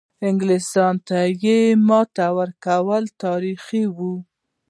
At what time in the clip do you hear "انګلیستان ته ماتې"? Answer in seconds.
0.27-2.27